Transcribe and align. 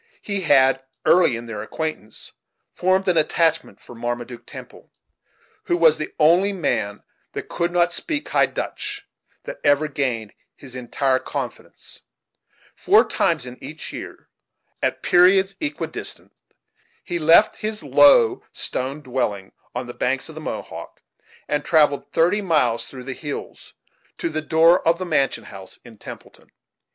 He 0.23 0.41
had, 0.41 0.83
early 1.05 1.35
in 1.35 1.45
their 1.45 1.61
acquaintance, 1.61 2.31
formed 2.73 3.07
an 3.07 3.17
attachment 3.17 3.79
for 3.79 3.93
Marmaduke 3.93 4.47
Temple, 4.47 4.89
who 5.65 5.77
was 5.77 5.99
the 5.99 6.11
only 6.19 6.51
man 6.53 7.03
that 7.33 7.49
could 7.49 7.71
not 7.71 7.93
speak 7.93 8.27
High 8.29 8.47
Dutch 8.47 9.07
that 9.43 9.59
ever 9.63 9.87
gained 9.87 10.33
his 10.55 10.75
entire 10.75 11.19
confidence 11.19 12.01
Four 12.75 13.07
times 13.07 13.45
in 13.45 13.63
each 13.63 13.93
year, 13.93 14.27
at 14.81 15.03
periods 15.03 15.55
equidistant, 15.61 16.31
he 17.03 17.19
left 17.19 17.57
his 17.57 17.83
low 17.83 18.41
stone 18.51 19.01
dwelling 19.01 19.51
on 19.75 19.85
the 19.85 19.93
banks 19.93 20.29
of 20.29 20.33
the 20.33 20.41
Mohawk, 20.41 21.03
and 21.47 21.63
travelled 21.63 22.11
thirty 22.11 22.41
miles, 22.41 22.87
through 22.87 23.03
the 23.03 23.13
hills, 23.13 23.75
to 24.17 24.29
the 24.29 24.41
door 24.41 24.79
of 24.87 24.97
the 24.97 25.05
mansion 25.05 25.43
house 25.43 25.77
in 25.85 25.99
Templeton. 25.99 26.49